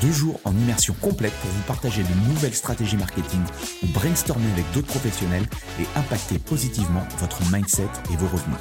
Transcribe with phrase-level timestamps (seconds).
[0.00, 3.40] Deux jours en immersion complète pour vous partager de nouvelles stratégies marketing
[3.82, 5.46] ou brainstormer avec d'autres professionnels
[5.80, 8.58] et impacter positivement votre mindset et vos revenus.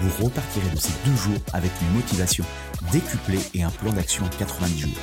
[0.00, 2.44] Vous repartirez de ces deux jours avec une motivation
[2.92, 4.98] décuplée et un plan d'action en 90 jours.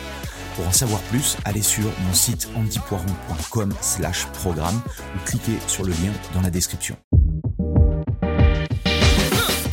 [0.56, 4.82] Pour en savoir plus, allez sur mon site antipoiron.com slash programme
[5.16, 6.96] ou cliquez sur le lien dans la description.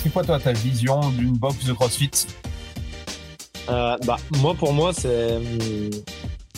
[0.02, 2.10] C'est quoi toi ta vision d'une box de CrossFit?
[3.68, 5.38] Euh, bah, moi, pour moi, c'est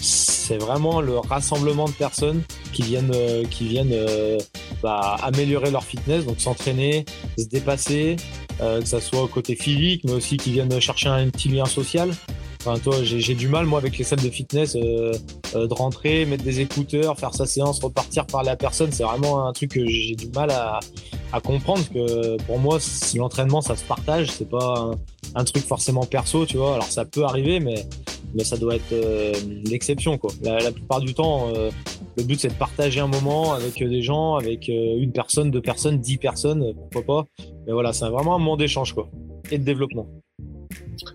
[0.00, 2.42] c'est vraiment le rassemblement de personnes
[2.74, 4.38] qui viennent euh, qui viennent euh,
[4.82, 7.06] bah, améliorer leur fitness, donc s'entraîner,
[7.38, 8.16] se dépasser,
[8.58, 12.10] que ça soit au côté physique, mais aussi qui viennent chercher un petit lien social.
[12.60, 16.60] Enfin, toi, j'ai du mal, moi, avec les salles de fitness, de rentrer, mettre des
[16.60, 18.90] écouteurs, faire sa séance, repartir par la personne.
[18.90, 20.80] C'est vraiment un truc que j'ai du mal à,
[21.34, 21.82] à comprendre.
[21.92, 22.78] Que pour moi,
[23.16, 24.30] l'entraînement, ça se partage.
[24.30, 24.92] C'est pas
[25.34, 26.74] un truc forcément perso, tu vois.
[26.74, 27.86] Alors ça peut arriver, mais,
[28.34, 29.32] mais ça doit être euh,
[29.64, 30.30] l'exception, quoi.
[30.42, 31.70] La, plupart du temps, euh,
[32.16, 35.62] le but c'est de partager un moment avec des gens, avec euh, une personne, deux
[35.62, 37.44] personnes, dix personnes, pourquoi pas.
[37.66, 39.08] Mais voilà, c'est vraiment un moment d'échange, quoi,
[39.50, 40.06] et de développement.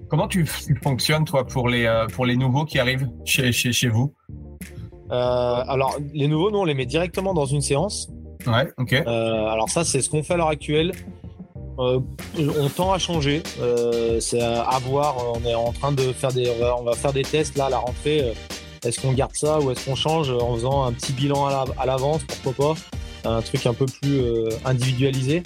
[0.10, 4.14] Comment tu, fonctionnes, toi, pour les, pour les nouveaux qui arrivent chez, chez, chez vous?
[5.10, 8.10] Alors, les nouveaux, nous, on les met directement dans une séance.
[8.46, 8.94] Ouais, ok.
[8.94, 10.92] alors ça, c'est ce qu'on fait à l'heure actuelle.
[11.80, 12.00] Euh,
[12.38, 13.42] on tend à changer.
[13.62, 15.16] Euh, c'est à, voir.
[15.36, 17.78] On est en train de faire des, on va, faire des tests là à la
[17.78, 18.22] rentrée.
[18.22, 18.34] Euh,
[18.86, 22.22] est-ce qu'on garde ça ou est-ce qu'on change en faisant un petit bilan à l'avance,
[22.44, 22.82] pourquoi pas?
[23.30, 24.22] Un truc un peu plus
[24.64, 25.44] individualisé.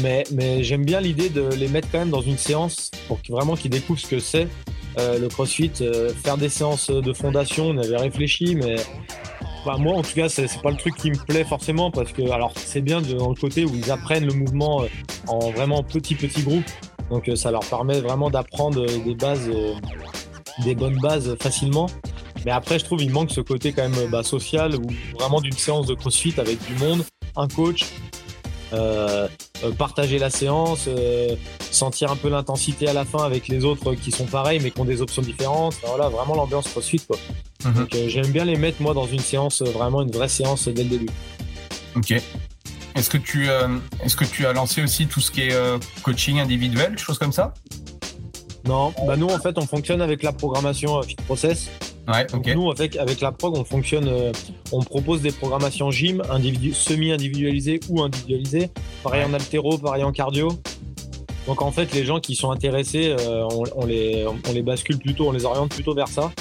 [0.00, 3.54] mais mais j'aime bien l'idée de les mettre quand même dans une séance pour vraiment
[3.54, 4.48] qu'ils découvrent ce que c'est
[4.96, 5.72] le CrossFit.
[6.24, 8.76] faire des séances de fondation, on avait réfléchi, mais
[9.78, 12.52] moi, en tout cas, c'est pas le truc qui me plaît forcément parce que, alors,
[12.56, 14.86] c'est bien dans le côté où ils apprennent le mouvement euh,
[15.28, 16.64] en vraiment petit, petit groupe.
[17.10, 19.74] Donc, euh, ça leur permet vraiment d'apprendre des bases, euh,
[20.62, 21.86] des bonnes bases facilement.
[22.44, 24.86] Mais après, je trouve il manque ce côté quand même bah, social ou
[25.18, 27.02] vraiment d'une séance de crossfit avec du monde,
[27.36, 27.84] un coach,
[28.72, 29.28] euh, euh,
[29.72, 31.36] partager la séance, euh,
[31.70, 34.80] sentir un peu l'intensité à la fin avec les autres qui sont pareils mais qui
[34.80, 35.76] ont des options différentes.
[35.86, 37.00] voilà, vraiment l'ambiance CrossFit.
[37.00, 37.18] Quoi.
[37.64, 37.74] Mhm.
[37.74, 40.90] Donc j'aime bien les mettre moi dans une séance, vraiment une vraie séance dès le
[40.90, 41.10] début.
[41.96, 42.12] Ok.
[42.94, 43.48] Est-ce que tu
[44.04, 45.56] est-ce que tu as lancé aussi tout ce qui est
[46.02, 47.54] coaching individuel, choses comme ça?
[48.66, 51.70] Non, bah nous en fait on fonctionne avec la programmation Fit Process.
[52.06, 54.32] Ouais, nous, avec, avec la prog, on fonctionne, euh,
[54.72, 56.22] on propose des programmations gym
[56.74, 58.70] semi-individualisées ou individualisées,
[59.04, 60.48] pareil en altéro, pareil en cardio.
[61.46, 65.28] Donc en fait, les gens qui sont intéressés, euh, on, les, on les bascule plutôt,
[65.28, 66.32] on les oriente plutôt vers ça.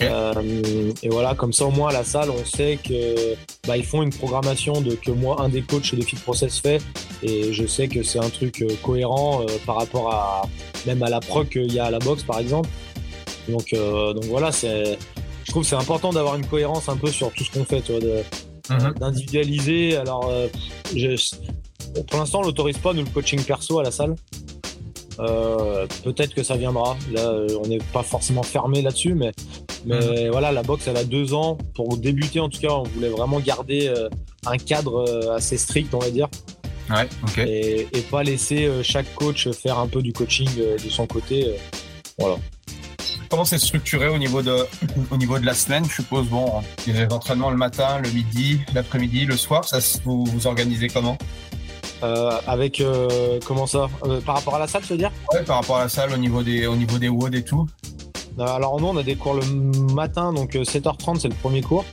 [0.00, 3.34] Euh, et voilà, comme ça au moins à la salle, on sait que
[3.66, 6.80] bah, ils font une programmation de que moi, un des coachs de Fit Process fait,
[7.22, 10.42] et je sais que c'est un truc cohérent par rapport à
[10.86, 12.68] même à la prog qu'il y a à la boxe par exemple.
[13.48, 14.98] Donc, euh, donc voilà, c'est,
[15.44, 17.82] je trouve que c'est important d'avoir une cohérence un peu sur tout ce qu'on fait,
[17.82, 18.00] tu vois,
[18.70, 18.94] mhm.
[18.94, 19.96] d'individualiser.
[19.96, 20.48] Alors, euh,
[22.02, 24.14] pour l'instant, on l'autorise pas, nous, le coaching perso à la salle.
[25.20, 26.96] Euh, peut-être que ça viendra.
[27.12, 27.32] Là,
[27.62, 29.32] on n'est pas forcément fermé là-dessus, mais,
[29.86, 30.30] mais mhm.
[30.30, 31.56] voilà, la boxe, elle a deux ans.
[31.74, 33.92] Pour débuter, en tout cas, on voulait vraiment garder
[34.46, 36.28] un cadre assez strict, on va dire.
[36.90, 37.08] Ouais,
[37.46, 41.54] et, et, pas laisser chaque coach faire un peu du coaching de son côté.
[42.18, 42.36] Voilà
[43.34, 44.64] comment c'est structuré au niveau de
[45.10, 45.84] au niveau de la semaine?
[45.88, 49.64] Je suppose bon, il y a des entraînements le matin, le midi, l'après-midi, le soir.
[49.64, 51.18] Ça, vous vous organisez comment?
[51.18, 51.33] euh,
[52.46, 55.10] Avec euh, comment ça euh, Par rapport à la salle, tu veux dire?
[55.32, 57.66] Ouais, par rapport à la salle, au niveau des au niveau des WOD et tout.
[58.38, 59.44] Alors nous, on a des cours le
[59.92, 61.84] matin, donc 7h30, c'est le premier cours.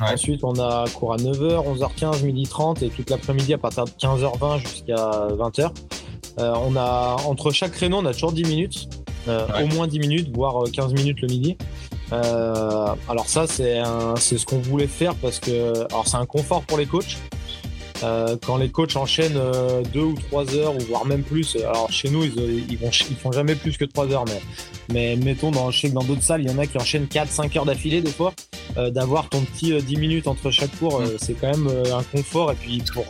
[0.00, 3.90] Ensuite, on a cours à 9h, 11h15, midi 30 et toute l'après-midi à partir de
[3.90, 5.70] 15h20 jusqu'à 20h.
[6.38, 8.88] on a entre chaque créneau, on a toujours 10 minutes.
[9.28, 11.56] Euh, au moins 10 minutes, voire 15 euh, minutes le midi.
[12.12, 13.82] Euh, alors ça, c'est
[14.18, 17.18] ce qu'on voulait faire parce que alors c'est un confort pour les coachs.
[18.00, 19.38] Quand les coachs enchaînent
[19.92, 23.16] deux ou trois heures, ou voire même plus, alors chez nous, ils, ils, vont, ils
[23.16, 24.40] font jamais plus que trois heures, mais,
[24.92, 27.06] mais mettons, dans, je sais que dans d'autres salles, il y en a qui enchaînent
[27.06, 28.32] 4-5 heures d'affilée des fois.
[28.76, 31.06] D'avoir ton petit 10 minutes entre chaque cours, mm.
[31.18, 32.52] c'est quand même un confort.
[32.52, 33.04] Et puis pour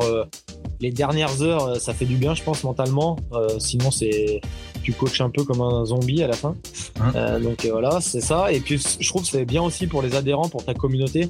[0.80, 3.16] les dernières heures, ça fait du bien, je pense, mentalement.
[3.58, 4.40] sinon, c'est
[4.82, 6.54] tu coaches un peu comme un zombie à la fin.
[7.14, 8.52] Euh, donc euh, voilà, c'est ça.
[8.52, 11.28] Et puis je trouve que c'est bien aussi pour les adhérents, pour ta communauté.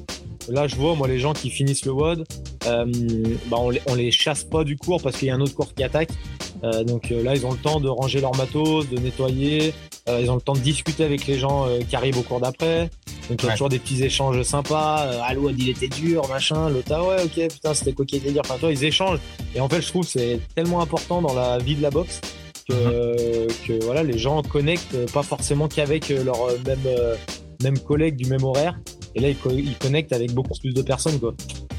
[0.49, 2.25] Là, je vois, moi, les gens qui finissent le WOD,
[2.67, 2.85] euh,
[3.47, 5.73] bah, on, les, les chasse pas du cours parce qu'il y a un autre cours
[5.73, 6.09] qui attaque.
[6.85, 9.73] donc là, ils ont le temps de ranger leur matos, de nettoyer,
[10.07, 12.89] ils ont le temps de discuter avec les gens qui arrivent au cours d'après.
[13.29, 15.09] Donc il y a toujours des petits échanges sympas.
[15.23, 16.69] Allo il était dur, machin.
[16.69, 18.41] L'autre, ah ouais, ok, putain, c'était était dur.
[18.45, 19.19] Enfin, toi, ils échangent.
[19.55, 22.19] Et en fait, je trouve c'est tellement important dans la vie de la boxe
[22.67, 23.47] que, mhm.
[23.65, 26.87] que voilà, les gens connectent pas forcément qu'avec leur même,
[27.63, 28.77] même collègue du même horaire.
[29.15, 31.19] Et là, ils, connectent avec beaucoup plus de personnes.
[31.19, 31.33] Quoi.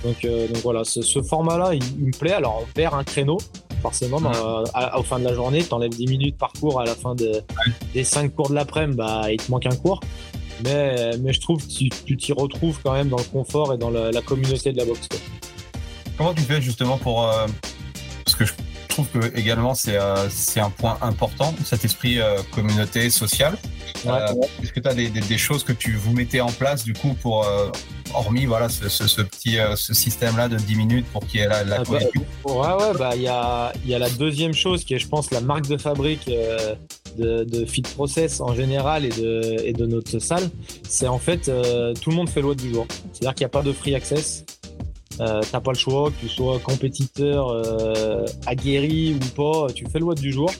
[0.04, 2.32] Donc, euh, donc voilà, ce, format-là, il, me plaît.
[2.32, 3.38] Alors, on perd un créneau,
[3.80, 4.64] forcément, dans,
[4.96, 5.64] au fin de la journée.
[5.64, 7.42] Tu enlèves 10 minutes par cours à la fin de,
[7.94, 10.00] des 5 cours de l'après-midi, bah, il te manque un cours.
[10.64, 13.90] Mais, mais je trouve que tu t'y retrouves quand même dans le confort et dans
[13.90, 15.08] la, communauté de la boxe.
[16.16, 17.26] Comment tu fais justement pour.
[17.26, 17.46] Euh,
[18.24, 18.52] parce que je
[18.88, 22.18] trouve que également c'est euh, c'est un point important, cet esprit
[22.52, 23.56] communauté sociale.
[24.62, 27.14] Est-ce que tu as des, des, choses que tu vous mettez en place du coup
[27.20, 27.46] pour
[28.14, 31.42] hormis voilà ce, ce, petit euh, ce système là de 10 minutes pour qu'il y
[31.42, 31.98] ait la, la ah bah,
[32.44, 35.08] ouais ouais bah il y a il y a la deuxième chose qui est je
[35.08, 36.74] pense la marque de fabrique euh,
[37.18, 40.48] de, de, Fit Process en général et de et de notre salle.
[40.88, 42.86] C'est en fait euh, tout le monde fait le du jour.
[43.12, 44.44] C'est à dire qu'il n'y a pas de free access.
[45.18, 47.54] T'as pas le choix que tu sois compétiteur
[48.46, 50.50] aguerri ou pas tu fais le WOD du jour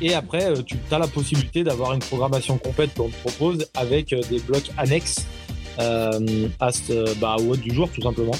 [0.00, 4.40] et après, tu as la possibilité d'avoir une programmation complète qu'on te propose avec des
[4.40, 5.26] blocs annexes
[5.78, 8.36] euh, à ce, bah, au du jour tout simplement.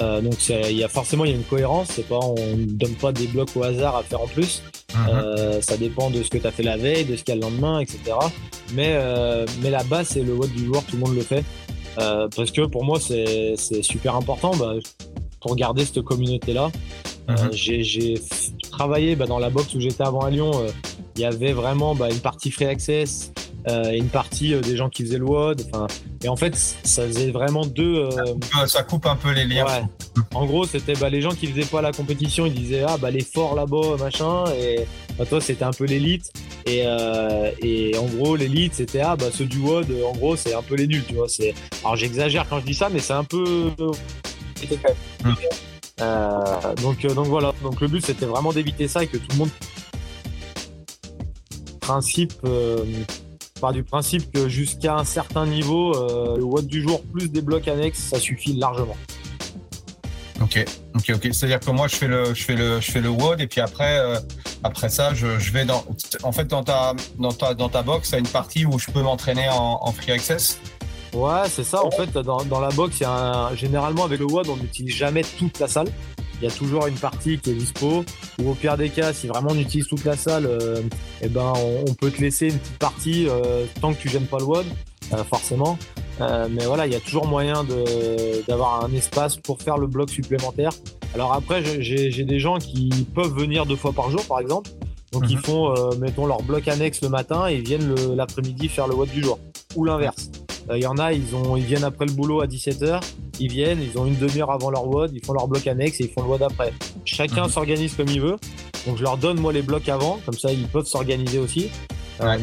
[0.00, 2.94] Euh, donc il y a forcément il y a une cohérence, c'est pas on donne
[2.94, 4.62] pas des blocs au hasard à faire en plus.
[4.94, 5.08] Mhm.
[5.10, 7.38] Euh, ça dépend de ce que tu as fait la veille, de ce qu'il y
[7.38, 7.98] a le lendemain, etc.
[8.72, 8.98] Mais
[9.60, 11.44] mais la base c'est le WOD du joueur, tout le monde le fait.
[11.96, 14.74] parce que pour moi c'est super important bah,
[15.40, 16.70] pour garder cette communauté là.
[17.28, 17.52] Mhm.
[17.52, 18.14] j'ai
[18.70, 20.50] travaillé bah, dans la box où j'étais avant à Lyon.
[21.20, 23.30] Il y avait vraiment bah, une partie free access,
[23.68, 25.66] euh, une partie euh, des gens qui faisaient le WOD.
[25.70, 25.86] Enfin,
[26.24, 28.08] et en fait, ça faisait vraiment deux.
[28.08, 29.66] Euh, ça, coupe, un peu les liens.
[30.32, 33.10] En gros, c'était bah, les gens qui faisaient pas la compétition, ils disaient ah bah
[33.10, 34.86] les forts là-bas machin, et
[35.18, 36.32] bah, toi c'était un peu l'élite.
[36.64, 36.86] Et,
[37.62, 40.74] et en gros, l'élite c'était ah bah ceux du WOD, en gros c'est un peu
[40.74, 41.28] les nuls, tu vois.
[41.28, 41.52] C'est
[41.84, 43.70] alors j'exagère quand je dis ça, mais c'est un peu.
[46.82, 47.52] Donc donc voilà.
[47.62, 49.50] Donc le but c'était vraiment d'éviter ça et que tout le monde
[51.90, 52.34] principe
[53.60, 57.42] part du principe que jusqu'à un certain niveau, euh, le watt du jour plus des
[57.42, 58.96] blocs annexes, ça suffit largement.
[60.40, 60.64] Ok,
[60.94, 61.28] ok, ok.
[61.32, 63.60] C'est-à-dire que moi, je fais le, je fais le, je fais le WOD et puis
[63.60, 64.18] après, euh,
[64.64, 65.84] après ça, je, je, vais dans,
[66.22, 68.78] en fait, dans ta, dans ta, dans ta box, il y a une partie où
[68.78, 70.58] je peux m'entraîner en, free access?
[71.12, 71.84] Ouais, c'est ça.
[71.84, 74.56] En fait, dans, dans la box, il y a un, généralement avec le WOD, on
[74.56, 75.88] n'utilise jamais toute la salle
[76.40, 78.04] il y a toujours une partie qui est dispo.
[78.38, 80.80] Ou au pire des cas, si vraiment on utilise toute la salle, euh,
[81.20, 81.52] eh ben
[81.86, 84.66] on, peut te laisser une petite partie euh, tant que tu gênes pas le WOD,
[85.12, 85.78] euh, forcément.
[86.18, 87.64] mais voilà, il y a toujours moyen
[88.48, 90.72] d'avoir un espace pour faire le bloc supplémentaire.
[91.14, 94.70] Alors après, j'ai des gens qui peuvent venir deux fois par jour, par exemple.
[95.12, 95.42] Donc ils mhm.
[95.42, 99.22] font, mettons, leur bloc annexe le matin et ils viennent l'après-midi faire le WOD du
[99.22, 99.38] jour.
[99.76, 100.30] Ou l'inverse.
[100.72, 103.00] Il y en a, ils, ont, ils viennent après le boulot à 17h
[103.40, 106.04] ils viennent, ils ont une demi-heure avant leur WOD, ils font leur bloc annexe et
[106.04, 106.72] ils font le WOD après.
[107.04, 107.50] Chacun mhm.
[107.50, 108.36] s'organise comme il veut.
[108.86, 111.70] Donc je leur donne moi les blocs avant, comme ça ils peuvent s'organiser aussi.
[112.20, 112.38] Euh,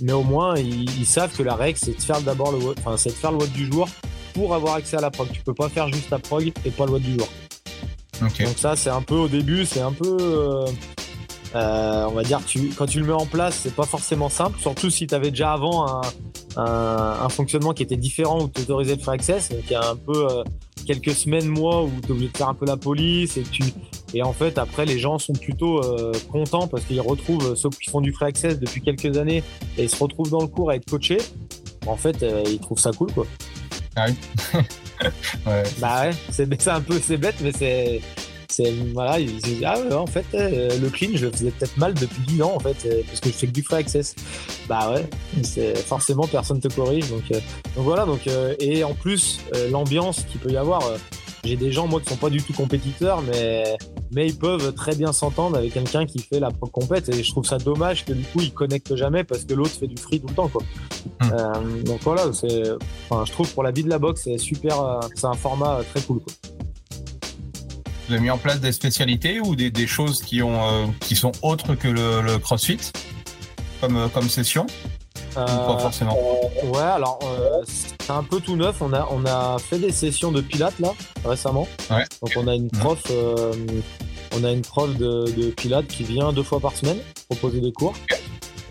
[0.00, 2.96] mais au moins ils, savent que la règle c'est de faire d'abord le WOD, enfin
[2.96, 3.86] c'est de faire le WOD du jour
[4.32, 5.28] pour avoir accès à la prog.
[5.30, 7.28] Tu peux pas faire juste la prog et pas le WOD du jour.
[8.20, 10.64] Donc ça c'est un peu au début, c'est un peu euh,
[11.54, 14.58] euh, on va dire tu, quand tu le mets en place c'est pas forcément simple,
[14.58, 16.00] surtout si tu avais déjà avant un,
[16.56, 19.50] un, fonctionnement qui était différent où tu autorisais le free access.
[19.50, 20.44] Donc il y a un peu euh,
[20.86, 23.64] quelques semaines, mois où tu es obligé de faire un peu la police et tu
[24.14, 27.90] et en fait après les gens sont plutôt euh, contents parce qu'ils retrouvent ceux qui
[27.90, 29.42] font du free access depuis quelques années
[29.76, 31.18] et ils se retrouvent dans le cours à être coachés.
[31.86, 33.26] En fait, euh, ils trouvent ça cool quoi.
[33.96, 34.14] Ah oui.
[35.46, 35.62] ouais.
[35.78, 38.00] Bah ouais, c'est un peu c'est bête mais c'est
[38.50, 41.76] c'est voilà, il dit, ah ouais, en fait, euh, le clean, je le faisais peut-être
[41.76, 44.14] mal depuis 10 ans en fait, euh, parce que je fais que du free access.
[44.68, 45.08] Bah ouais,
[45.42, 47.40] c'est forcément personne te corrige, donc, euh,
[47.76, 48.20] donc voilà, donc
[48.58, 49.40] et en plus
[49.70, 50.82] l'ambiance qu'il peut y avoir.
[51.44, 53.76] j'ai des gens moi qui sont pas du tout compétiteurs, mais
[54.10, 57.44] mais ils peuvent très bien s'entendre avec quelqu'un qui fait la compète et je trouve
[57.44, 60.28] ça dommage que du coup ils connectent jamais parce que l'autre fait du free tout
[60.28, 60.62] le temps quoi.
[61.20, 61.82] Hmm.
[61.84, 62.62] donc voilà, c'est,
[63.08, 66.00] enfin, je trouve pour la vie de la boxe c'est super, c'est un format très
[66.00, 66.57] cool quoi.
[68.08, 71.32] Vous avez mis en place des spécialités ou des, choses qui, ont, euh, qui sont
[71.42, 72.78] autres que le, CrossFit
[73.82, 74.66] comme, euh, comme session
[75.34, 76.16] pas euh, forcément.
[76.64, 77.20] ouais, alors
[77.64, 78.80] c'est un peu tout neuf.
[78.80, 81.68] On a, on a fait des sessions de pilates là récemment.
[81.90, 83.02] Donc on a une prof,
[84.34, 86.98] on a une prof de, pilates qui vient deux fois par semaine
[87.28, 87.94] proposer des cours.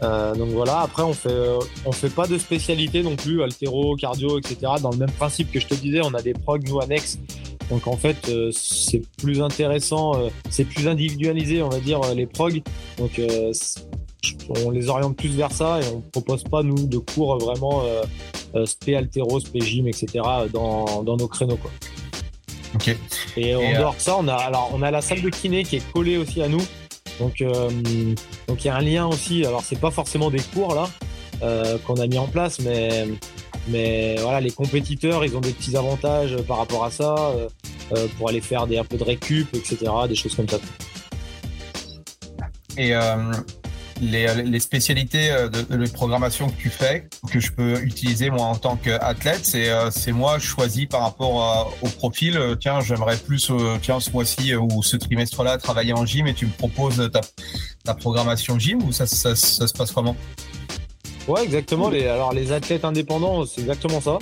[0.01, 0.79] donc voilà.
[0.79, 1.38] Après on fait,
[1.86, 4.74] on fait pas de spécialité non plus, altéro, cardio, etc.
[4.82, 7.20] Dans le même principe que je te disais, on a des prog nous annexes
[7.70, 12.14] donc en fait, euh, c'est plus intéressant, euh, c'est plus individualisé, on va dire, euh,
[12.14, 12.62] les prog.
[12.98, 13.22] Donc
[14.50, 17.84] on les oriente plus vers ça et on propose pas nous de cours vraiment
[18.66, 20.08] spé altéro, spé gym, etc.
[20.52, 21.72] dans, dans nos créneaux quoi.
[22.76, 22.96] Ok.
[23.38, 25.78] Et, en dehors de ça, on a alors on a la salle de kiné qui
[25.78, 26.62] est collée aussi à nous.
[27.20, 27.44] Donc
[28.48, 29.46] donc il y a un lien aussi.
[29.46, 30.90] Alors c'est pas forcément des cours là
[31.86, 33.06] qu'on a mis en place, mais
[33.70, 37.50] mais voilà, les compétiteurs, ils ont des petits avantages par rapport à ça, euh,
[37.94, 40.58] euh, pour aller faire des, un peu de récup, etc., des choses comme ça.
[42.78, 43.34] Et euh,
[44.00, 49.42] les, spécialités de, programmation que tu fais, que je peux utiliser moi en tant qu'athlète,
[49.44, 52.40] c'est c'est moi choisi par rapport au profil.
[52.60, 56.52] tiens, j'aimerais plus, tiens, ce mois-ci ou ce trimestre-là travailler en gym et tu me
[56.52, 57.22] proposes ta,
[57.84, 60.16] ta programmation gym ou ça, ça se passe comment?
[61.28, 61.90] Ouais, exactement.
[61.90, 64.18] Les, alors, les athlètes indépendants, c'est exactement ça.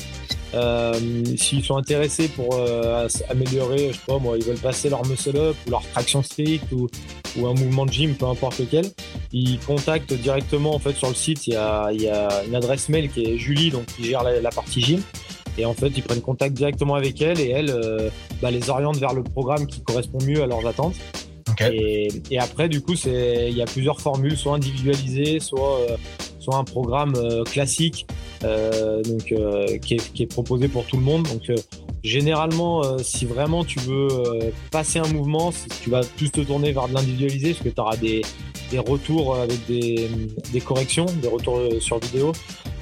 [0.56, 0.94] Euh,
[1.38, 5.36] S'ils sont intéressés pour euh, améliorer, je sais pas moi, ils veulent passer leur muscle
[5.36, 6.88] up ou leur traction stricte ou,
[7.38, 8.86] ou un mouvement de gym, peu importe lequel,
[9.34, 11.46] ils contactent directement en fait sur le site.
[11.48, 14.24] Il y a, il y a une adresse mail qui est Julie, donc qui gère
[14.24, 15.02] la, partie gym.
[15.58, 18.10] Et en fait, ils prennent contact directement avec elle et elle euh,
[18.42, 20.96] bah, les oriente vers le programme qui correspond mieux à leurs attentes.
[21.62, 25.98] Et, et, après, du coup, il y a plusieurs formules, soit individualisées, soit euh,
[26.46, 28.06] soit un programme euh, classique
[28.44, 31.24] euh, donc, euh, qui est, proposé pour tout le monde.
[31.24, 31.52] Donc,
[32.04, 34.08] généralement, si vraiment tu veux
[34.72, 35.52] passer un mouvement,
[35.84, 38.22] tu vas plus te tourner vers de l'individualisé parce que tu auras des,
[38.78, 40.10] retours avec des,
[40.52, 42.34] des, corrections, des retours sur vidéo.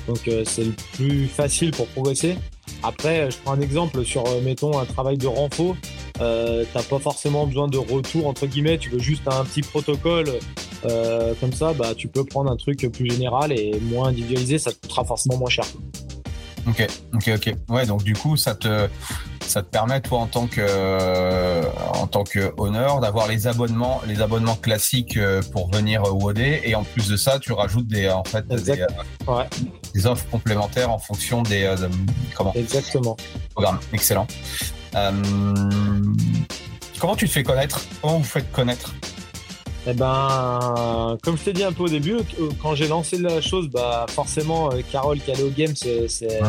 [0.08, 2.36] Donc, c'est le plus facile pour progresser.
[2.82, 5.76] Après, je prends un exemple sur, mettons, un travail de renfort.
[6.22, 10.30] Euh, t'as pas forcément besoin de retour entre guillemets, tu veux juste un petit protocole
[10.86, 14.72] euh, comme ça, bah tu peux prendre un truc plus général et moins individualisé, ça
[14.72, 15.66] te coûtera forcément moins cher.
[16.68, 17.56] Ok, ok, ok.
[17.70, 18.88] Ouais, donc du coup, ça te
[19.42, 21.62] ça te permet toi en tant que
[21.94, 26.40] en tant que honneur d'avoir les abonnements les abonnements classiques euh, pour venir au OD
[26.40, 28.86] et en plus de ça, tu rajoutes des en fait des,
[29.94, 31.76] des, offres complémentaires en fonction des
[32.36, 32.54] comment?
[32.54, 33.18] Exactement.
[33.54, 33.80] Programme.
[33.92, 34.28] Excellent.
[34.96, 35.12] Euh,
[37.00, 37.82] comment tu te fais connaître?
[38.02, 38.94] Comment vous faites connaître?
[39.86, 42.18] Eh ben, comme je t'ai dit un peu au début,
[42.62, 46.40] quand j'ai lancé la chose, bah forcément, euh, Carole qui allait au game, c'est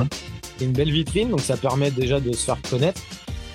[0.60, 3.00] une belle vitrine, donc ça permet déjà de se faire connaître.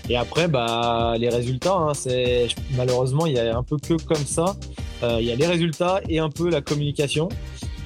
[0.10, 4.26] Et après, bah les résultats, hein, c'est malheureusement il y a un peu que comme
[4.26, 4.56] ça.
[5.04, 7.30] Euh, il y a les résultats et un peu la communication.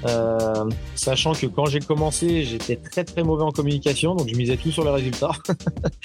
[0.05, 4.57] Euh, sachant que quand j'ai commencé, j'étais très très mauvais en communication, donc je misais
[4.57, 5.31] tout sur les résultats.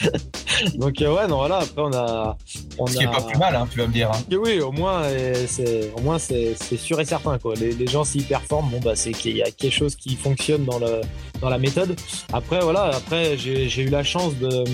[0.77, 1.59] donc euh, ouais, non voilà.
[1.59, 2.37] Après on a,
[2.79, 4.11] on ce qui est pas plus mal, hein, tu vas me dire.
[4.13, 4.37] Hein.
[4.41, 5.03] oui, au moins
[5.47, 7.55] c'est, au moins c'est, sûr et certain quoi.
[7.55, 10.79] Les, gens s'ils performent, bon bah c'est qu'il y a quelque chose qui fonctionne dans
[10.79, 11.01] le
[11.41, 11.97] dans la méthode.
[12.33, 14.65] Après voilà, après j'ai, eu la chance de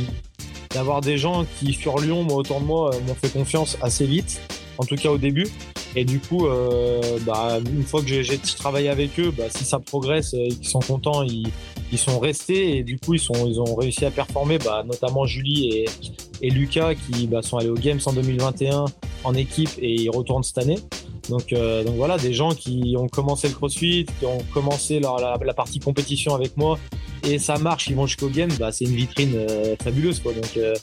[0.70, 4.40] d'avoir des gens qui sur Lyon, moi autour de moi, m'ont fait confiance assez vite,
[4.78, 5.46] en tout cas au début.
[5.96, 9.78] Et du coup, euh, bah, une fois que j'ai travaillé avec eux, bah, si ça
[9.78, 11.46] progresse et qu'ils sont contents, ils,
[11.92, 15.24] ils, sont restés et du coup ils, sont, ils ont réussi à performer, bah, notamment
[15.24, 15.84] Julie et,
[16.42, 18.86] et Lucas qui bah, sont allés aux Games en 2021
[19.22, 20.78] en équipe et ils retournent cette année.
[21.28, 25.38] Donc, euh, donc voilà, des gens qui ont commencé le CrossFit, qui ont commencé la,
[25.42, 26.78] la, partie compétition avec moi
[27.26, 30.32] et ça marche, ils vont jusqu'au game, bah, c'est une vitrine euh, fabuleuse quoi.
[30.32, 30.74] Donc, euh,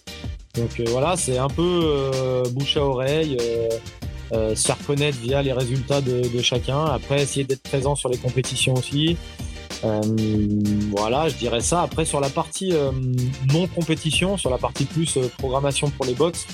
[0.56, 3.38] donc euh, voilà, c'est un peu bouche à oreille.
[4.34, 6.86] Euh, se faire connaître via les résultats de, chacun.
[6.86, 9.18] Après, essayer d'être présent sur les compétitions aussi.
[9.84, 10.02] Euh,
[10.90, 11.82] voilà, je dirais ça.
[11.82, 12.92] Après, sur la partie euh,
[13.54, 16.48] non compétition, sur la partie plus euh, programmation pour les box,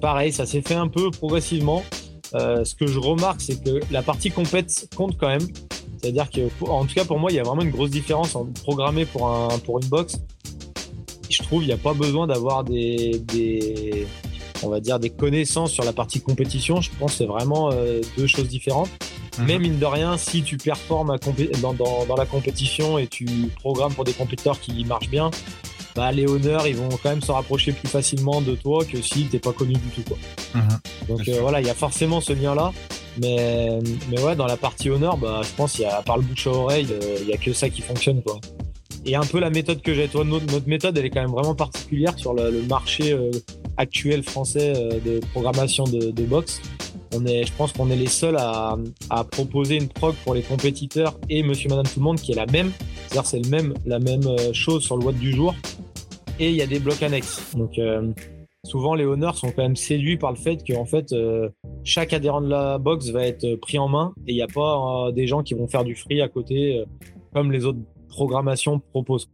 [0.00, 1.84] pareil, ça s'est fait un peu progressivement.
[2.32, 5.46] ce que je remarque, c'est que la partie compète compte quand même.
[6.00, 8.46] C'est-à-dire que, en tout cas pour moi, il y a vraiment une grosse différence en
[8.46, 10.18] programmer pour, un, pour une box.
[11.30, 13.22] Je trouve il n'y a pas besoin d'avoir des
[14.62, 16.80] on va dire, des connaissances sur la partie compétition.
[16.80, 18.90] Je pense que c'est vraiment euh, deux choses différentes.
[19.38, 19.46] Mhm.
[19.46, 21.16] Mais mine de rien, si tu performes
[21.72, 23.26] dans, la compétition et tu
[23.60, 25.30] programmes pour des compétiteurs qui marchent bien,
[25.94, 29.24] bah, les honneurs, ils vont quand même se rapprocher plus facilement de toi que si
[29.24, 30.02] t'es pas connu du tout.
[30.02, 30.18] Quoi.
[30.54, 30.68] Mhm.
[31.08, 32.72] Donc euh, voilà, il y a forcément ce lien-là.
[33.20, 33.78] Mais,
[34.10, 36.46] mais ouais, dans la partie honneur, bah, je pense y a, à part le bouche
[36.46, 38.22] à oreille, euh, il y a que ça qui fonctionne.
[38.22, 38.40] Quoi.
[39.04, 40.08] Et un peu la méthode que j'ai.
[40.08, 43.16] Toi, notre, méthode, elle est quand même vraiment particulière sur le, marché
[43.76, 46.60] actuel français euh, de programmation de, de boxe.
[47.14, 48.76] On est, je pense qu'on est les seuls à,
[49.30, 52.46] proposer une prog pour les compétiteurs et Monsieur Madame Tout le Monde qui est la
[52.46, 52.70] même.
[53.06, 55.54] C'est-à-dire c'est le même, la même euh, chose sur le watt du jour.
[56.38, 57.54] Et il y a des blocs annexes.
[57.54, 58.10] Donc euh,
[58.64, 61.14] souvent les honneurs sont quand même séduits par le fait que en fait
[61.84, 65.10] chaque adhérent de la boxe va être pris en main et il n'y a pas
[65.12, 66.82] des gens qui vont faire du free à côté
[67.34, 67.80] comme les autres
[68.12, 69.30] programmations proposent.